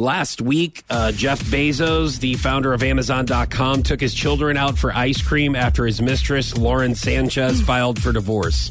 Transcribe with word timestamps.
Last 0.00 0.40
week, 0.40 0.84
uh, 0.88 1.10
Jeff 1.10 1.40
Bezos, 1.40 2.20
the 2.20 2.34
founder 2.34 2.72
of 2.72 2.84
Amazon.com, 2.84 3.82
took 3.82 4.00
his 4.00 4.14
children 4.14 4.56
out 4.56 4.78
for 4.78 4.92
ice 4.92 5.20
cream 5.20 5.56
after 5.56 5.84
his 5.84 6.00
mistress, 6.00 6.56
Lauren 6.56 6.94
Sanchez, 6.94 7.60
filed 7.60 8.00
for 8.00 8.12
divorce. 8.12 8.70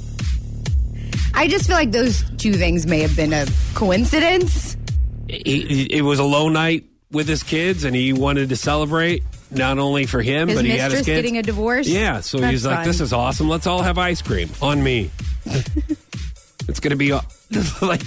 I 1.33 1.49
just 1.49 1.67
feel 1.67 1.75
like 1.75 1.91
those 1.91 2.23
two 2.37 2.53
things 2.53 2.87
may 2.87 2.99
have 3.01 3.13
been 3.17 3.33
a 3.33 3.45
coincidence. 3.73 4.77
He, 5.27 5.83
it 5.91 6.01
was 6.01 6.19
a 6.19 6.23
low 6.23 6.47
night 6.47 6.85
with 7.11 7.27
his 7.27 7.43
kids, 7.43 7.83
and 7.83 7.93
he 7.93 8.13
wanted 8.13 8.47
to 8.47 8.55
celebrate 8.55 9.21
not 9.51 9.79
only 9.79 10.05
for 10.05 10.21
him, 10.21 10.47
His 10.47 10.57
but 10.59 10.63
he 10.63 10.77
had 10.77 10.91
his 10.91 11.01
kids. 11.01 11.07
getting 11.07 11.37
a 11.37 11.43
divorce. 11.43 11.89
Yeah, 11.89 12.21
so 12.21 12.37
That's 12.37 12.51
he's 12.51 12.65
like, 12.65 12.77
fun. 12.77 12.85
"This 12.87 13.01
is 13.01 13.11
awesome. 13.11 13.49
Let's 13.49 13.67
all 13.67 13.81
have 13.81 13.97
ice 13.97 14.21
cream 14.21 14.49
on 14.61 14.81
me." 14.81 15.11
it's 16.69 16.79
gonna 16.79 16.95
be 16.95 17.11
uh, 17.11 17.19
like, 17.81 18.01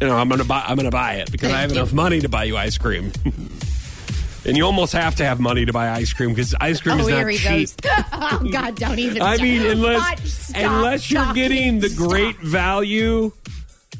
you 0.00 0.06
know, 0.06 0.16
I'm 0.16 0.28
gonna 0.28 0.44
buy. 0.44 0.64
I'm 0.66 0.76
gonna 0.76 0.90
buy 0.90 1.14
it 1.14 1.30
because 1.32 1.52
I 1.52 1.60
have 1.60 1.72
enough 1.72 1.92
money 1.92 2.20
to 2.20 2.28
buy 2.28 2.44
you 2.44 2.56
ice 2.56 2.76
cream. 2.78 3.12
and 4.44 4.56
you 4.56 4.64
almost 4.64 4.92
have 4.92 5.14
to 5.16 5.24
have 5.24 5.40
money 5.40 5.64
to 5.64 5.72
buy 5.72 5.90
ice 5.90 6.12
cream 6.12 6.30
because 6.30 6.54
ice 6.60 6.80
cream 6.80 6.96
Oh, 7.00 7.06
is 7.06 7.08
not 7.08 7.32
cheap. 7.32 7.70
oh 8.12 8.48
God, 8.50 8.76
don't 8.76 8.98
even. 8.98 9.22
I 9.22 9.36
mean, 9.38 9.64
unless 9.66 10.32
stop, 10.32 10.62
unless 10.62 11.10
you're 11.10 11.32
getting 11.32 11.80
the 11.80 11.88
stop. 11.88 12.08
great 12.08 12.36
value 12.38 13.32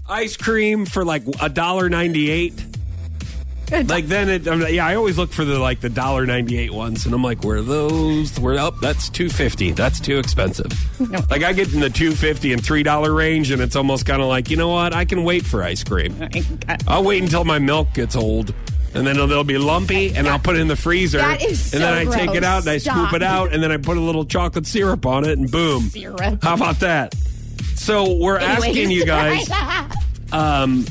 ice 0.09 0.37
cream 0.37 0.87
for 0.87 1.05
like 1.05 1.23
a 1.41 1.49
dollar 1.49 1.89
ninety 1.89 2.31
eight. 2.31 2.55
Like 3.71 4.07
then 4.07 4.29
it, 4.29 4.47
I'm, 4.47 4.61
yeah, 4.69 4.87
I 4.87 4.95
always 4.95 5.19
look 5.19 5.31
for 5.31 5.45
the 5.45 5.59
like 5.59 5.81
the 5.81 5.89
dollar 5.89 6.25
ninety 6.27 6.59
eight 6.59 6.73
ones, 6.73 7.05
and 7.05 7.15
I'm 7.15 7.23
like, 7.23 7.43
where 7.43 7.59
are 7.59 7.63
those? 7.63 8.39
Where 8.39 8.59
up? 8.59 8.75
that's 8.81 9.09
two 9.09 9.29
fifty. 9.29 9.73
That's 9.73 9.99
too 10.01 10.19
expensive. 10.19 10.73
No. 11.01 11.21
Like 11.29 11.43
I 11.43 11.53
get 11.53 11.73
in 11.75 11.81
the 11.81 11.91
two 11.91 12.13
fifty 12.13 12.53
and 12.53 12.65
three 12.65 12.83
dollar 12.83 13.13
range, 13.13 13.51
and 13.51 13.61
it's 13.61 13.77
almost 13.77 14.07
kind 14.07 14.23
of 14.23 14.29
like, 14.29 14.51
you 14.51 14.57
know 14.57 14.69
what? 14.69 14.95
I 14.95 15.05
can 15.05 15.25
wait 15.25 15.45
for 15.45 15.63
ice 15.63 15.83
cream. 15.83 16.17
I'll 16.87 17.05
wait 17.05 17.23
until 17.23 17.45
my 17.45 17.59
milk 17.59 17.93
gets 17.95 18.17
old. 18.17 18.55
And 18.95 19.07
then 19.07 19.17
it'll, 19.17 19.31
it'll 19.31 19.45
be 19.45 19.59
lumpy, 19.59 20.15
and 20.15 20.27
I'll 20.27 20.39
put 20.39 20.57
it 20.57 20.61
in 20.61 20.69
the 20.69 20.77
freezer. 20.77 21.19
That 21.19 21.43
is 21.43 21.75
and 21.75 21.83
then 21.83 22.07
so 22.07 22.13
I 22.13 22.17
take 22.17 22.35
it 22.35 22.43
out 22.45 22.63
and 22.63 22.71
I 22.71 22.79
Stop. 22.79 22.97
scoop 22.97 23.13
it 23.17 23.23
out, 23.23 23.53
and 23.53 23.63
then 23.63 23.71
I 23.71 23.77
put 23.77 23.99
a 23.99 24.01
little 24.01 24.25
chocolate 24.25 24.67
syrup 24.67 25.05
on 25.05 25.25
it, 25.25 25.39
and 25.39 25.51
boom. 25.51 25.83
Syrup. 25.83 26.43
How 26.43 26.55
about 26.55 26.81
that? 26.81 27.15
So 27.75 28.17
we're 28.17 28.39
asking 28.39 28.91
you 28.91 29.05
guys, 29.05 29.51
um, 30.33 30.87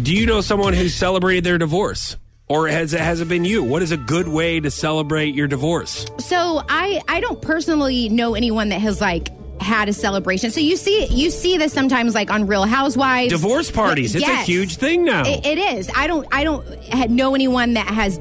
do 0.00 0.14
you 0.14 0.26
know 0.26 0.40
someone 0.40 0.72
who 0.72 0.88
celebrated 0.88 1.44
their 1.44 1.58
divorce? 1.58 2.16
Or 2.48 2.68
has 2.68 2.92
it, 2.92 3.00
has 3.00 3.20
it 3.20 3.28
been 3.28 3.44
you? 3.44 3.62
What 3.62 3.82
is 3.82 3.92
a 3.92 3.96
good 3.96 4.28
way 4.28 4.60
to 4.60 4.70
celebrate 4.70 5.34
your 5.34 5.46
divorce? 5.46 6.06
So 6.18 6.62
I 6.68 7.00
I 7.08 7.20
don't 7.20 7.40
personally 7.40 8.08
know 8.08 8.34
anyone 8.34 8.68
that 8.70 8.80
has 8.80 9.00
like 9.00 9.28
had 9.60 9.88
a 9.88 9.92
celebration. 9.92 10.50
So 10.50 10.60
you 10.60 10.76
see 10.76 11.06
you 11.06 11.30
see 11.30 11.56
this 11.56 11.72
sometimes 11.72 12.14
like 12.14 12.30
on 12.30 12.46
Real 12.46 12.64
Housewives. 12.64 13.32
Divorce 13.32 13.70
parties. 13.70 14.14
It's 14.14 14.26
a 14.26 14.42
huge 14.42 14.76
thing 14.76 15.04
now. 15.04 15.24
It, 15.24 15.46
it 15.46 15.58
is. 15.58 15.90
I 15.94 16.06
don't. 16.06 16.26
I 16.32 16.44
don't 16.44 17.10
know 17.10 17.34
anyone 17.34 17.74
that 17.74 17.86
has. 17.86 18.20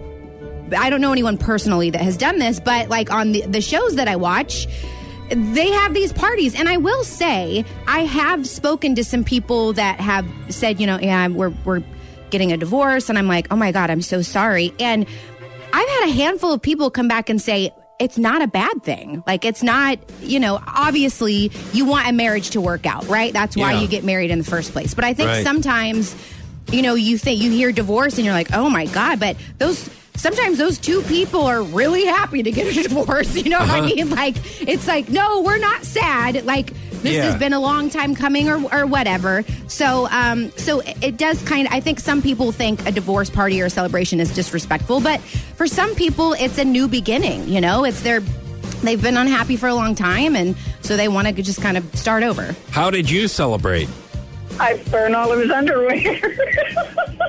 I 0.78 0.90
don't 0.90 1.02
know 1.02 1.12
anyone 1.12 1.38
personally 1.38 1.90
that 1.90 2.02
has 2.02 2.16
done 2.16 2.40
this, 2.40 2.62
but 2.62 2.88
like 2.88 3.12
on 3.12 3.34
the, 3.34 3.42
the 3.42 3.60
shows 3.60 3.96
that 3.96 4.08
I 4.08 4.16
watch, 4.16 4.68
they 5.36 5.70
have 5.72 5.94
these 5.94 6.12
parties, 6.14 6.56
and 6.56 6.68
I 6.70 6.78
will 6.78 7.04
say 7.04 7.66
I 7.88 8.00
have 8.06 8.46
spoken 8.48 8.96
to 8.96 9.04
some 9.04 9.24
people 9.24 9.74
that 9.74 10.00
have 10.00 10.26
said, 10.50 10.80
you 10.80 10.88
know, 10.88 11.00
yeah, 11.00 11.28
we're 11.28 11.54
we're 11.66 11.84
getting 12.30 12.52
a 12.52 12.58
divorce, 12.58 13.10
and 13.10 13.18
I'm 13.18 13.28
like, 13.28 13.48
oh 13.52 13.56
my 13.56 13.72
god, 13.72 13.90
I'm 13.90 14.02
so 14.02 14.22
sorry, 14.22 14.74
and 14.80 15.06
I've 15.74 15.88
had 15.90 16.10
a 16.10 16.12
handful 16.12 16.54
of 16.54 16.62
people 16.62 16.90
come 16.92 17.08
back 17.08 17.30
and 17.30 17.42
say. 17.42 17.72
It's 18.00 18.18
not 18.18 18.42
a 18.42 18.48
bad 18.48 18.82
thing. 18.84 19.24
Like, 19.28 19.46
it's 19.46 19.62
not, 19.62 20.00
you 20.22 20.40
know, 20.40 20.60
obviously 20.66 21.52
you 21.72 21.86
want 21.86 22.08
a 22.10 22.12
marriage 22.12 22.50
to 22.52 22.60
work 22.60 22.88
out, 22.88 23.08
right? 23.08 23.32
That's 23.32 23.56
why 23.56 23.74
Yeah. 23.74 23.82
you 23.82 23.88
get 23.88 24.04
married 24.04 24.32
in 24.32 24.40
the 24.40 24.44
first 24.44 24.72
place. 24.72 24.96
But 24.96 25.04
I 25.06 25.14
think 25.14 25.30
Right. 25.30 25.44
sometimes 25.44 26.16
you 26.72 26.82
know, 26.82 26.96
you 26.96 27.20
think 27.20 27.40
you 27.42 27.52
hear 27.52 27.72
divorce 27.72 28.16
and 28.18 28.26
you're 28.26 28.34
like, 28.34 28.54
oh 28.54 28.72
my 28.72 28.86
God, 28.88 29.20
but 29.20 29.36
those 29.60 29.88
sometimes 30.22 30.58
those 30.60 30.78
two 30.78 31.02
people 31.04 31.42
are 31.46 31.64
really 31.64 32.06
happy 32.06 32.44
to 32.44 32.52
get 32.52 32.68
a 32.78 32.84
divorce. 32.88 33.36
You 33.36 33.50
know 33.50 33.60
what 33.60 33.70
I 33.70 33.80
Uh-huh. 33.80 33.88
mean? 33.96 34.10
Like, 34.12 34.36
it's 34.62 34.88
like, 34.88 35.10
no, 35.10 35.42
we're 35.42 35.58
not 35.58 35.84
sad. 35.84 36.46
Like, 36.46 36.72
this 37.02 37.16
Yeah. 37.16 37.24
has 37.32 37.36
been 37.40 37.54
a 37.54 37.60
long 37.60 37.90
time 37.90 38.14
coming 38.14 38.48
or, 38.48 38.62
or 38.72 38.86
whatever. 38.86 39.44
So, 39.68 40.08
um, 40.12 40.52
so 40.58 40.82
it 41.02 41.18
does 41.18 41.42
kind 41.42 41.66
of, 41.68 41.74
I 41.74 41.80
think 41.80 42.00
some 42.00 42.22
people 42.22 42.52
think 42.52 42.86
a 42.86 42.92
divorce 42.92 43.30
party 43.32 43.60
or 43.62 43.66
a 43.66 43.70
celebration 43.72 44.20
is 44.20 44.32
disrespectful, 44.32 45.00
but 45.02 45.20
for 45.22 45.66
some 45.66 45.96
people, 45.96 46.34
it's 46.34 46.60
a 46.60 46.66
new 46.66 46.88
beginning. 46.88 47.48
You 47.50 47.60
know, 47.60 47.84
it's 47.86 48.02
their, 48.04 48.20
they've 48.84 49.02
been 49.02 49.18
unhappy 49.18 49.58
for 49.58 49.68
a 49.68 49.74
long 49.74 49.96
time. 49.96 50.36
And 50.36 50.56
so 50.82 50.96
they 50.96 51.08
want 51.08 51.28
to 51.28 51.42
just 51.42 51.62
kind 51.62 51.76
of 51.78 51.96
start 51.96 52.22
over. 52.22 52.56
How 52.70 52.92
did 52.92 53.10
you 53.10 53.28
celebrate? 53.28 53.90
I 54.60 54.78
burned 54.92 55.16
all 55.16 55.32
of 55.32 55.40
his 55.40 55.50
underwear. 55.50 55.98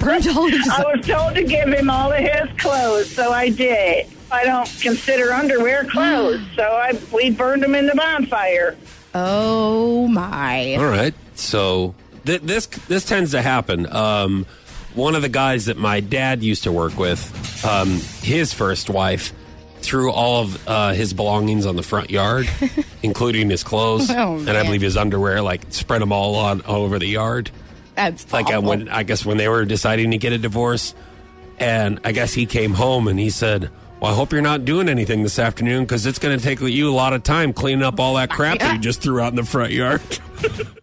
Burned 0.00 0.26
all 0.28 0.46
of 0.46 0.52
his- 0.52 0.68
I 0.68 0.82
was 0.94 1.06
told 1.06 1.34
to 1.34 1.42
give 1.44 1.68
him 1.72 1.90
all 1.90 2.12
of 2.12 2.18
his 2.18 2.48
clothes, 2.58 3.14
so 3.14 3.32
I 3.32 3.48
did. 3.50 4.06
I 4.30 4.44
don't 4.44 4.68
consider 4.80 5.32
underwear 5.32 5.84
clothes, 5.84 6.40
so 6.54 6.62
I 6.62 6.98
we 7.12 7.30
burned 7.30 7.62
them 7.62 7.74
in 7.74 7.86
the 7.86 7.94
bonfire. 7.94 8.76
oh 9.14 10.06
my. 10.08 10.74
All 10.76 10.86
right. 10.86 11.14
So 11.34 11.94
th- 12.26 12.42
this 12.42 12.66
this 12.66 13.04
tends 13.04 13.30
to 13.32 13.42
happen. 13.42 13.90
Um, 13.90 14.46
one 14.94 15.14
of 15.14 15.22
the 15.22 15.28
guys 15.28 15.66
that 15.66 15.76
my 15.76 16.00
dad 16.00 16.42
used 16.42 16.64
to 16.64 16.72
work 16.72 16.98
with, 16.98 17.64
um, 17.64 18.00
his 18.22 18.52
first 18.52 18.90
wife, 18.90 19.32
threw 19.80 20.10
all 20.10 20.42
of 20.42 20.68
uh, 20.68 20.92
his 20.92 21.14
belongings 21.14 21.64
on 21.66 21.76
the 21.76 21.82
front 21.82 22.10
yard, 22.10 22.48
including 23.02 23.48
his 23.48 23.62
clothes, 23.64 24.10
Oh, 24.10 24.36
and 24.38 24.50
I 24.50 24.54
man. 24.54 24.64
believe 24.66 24.82
his 24.82 24.96
underwear. 24.96 25.40
Like 25.40 25.62
spread 25.70 26.02
them 26.02 26.12
all 26.12 26.34
on 26.36 26.60
all 26.62 26.82
over 26.82 26.98
the 26.98 27.06
yard. 27.06 27.50
That's 27.98 28.32
Like 28.32 28.46
awful. 28.46 28.62
when 28.62 28.88
I 28.88 29.02
guess 29.02 29.26
when 29.26 29.36
they 29.38 29.48
were 29.48 29.64
deciding 29.64 30.12
to 30.12 30.18
get 30.18 30.32
a 30.32 30.38
divorce, 30.38 30.94
and 31.58 31.98
I 32.04 32.12
guess 32.12 32.32
he 32.32 32.46
came 32.46 32.72
home 32.74 33.08
and 33.08 33.18
he 33.18 33.28
said. 33.30 33.70
Well, 34.00 34.12
I 34.12 34.14
hope 34.14 34.30
you're 34.30 34.40
not 34.42 34.64
doing 34.64 34.88
anything 34.88 35.24
this 35.24 35.40
afternoon 35.40 35.82
because 35.82 36.06
it's 36.06 36.20
going 36.20 36.38
to 36.38 36.44
take 36.44 36.60
you 36.60 36.88
a 36.88 36.94
lot 36.94 37.14
of 37.14 37.24
time 37.24 37.52
cleaning 37.52 37.82
up 37.82 37.98
all 37.98 38.14
that 38.14 38.30
crap 38.30 38.60
that 38.60 38.74
you 38.74 38.78
just 38.80 39.02
threw 39.02 39.18
out 39.20 39.30
in 39.30 39.34
the 39.34 39.42
front 39.42 39.72
yard. 39.72 40.00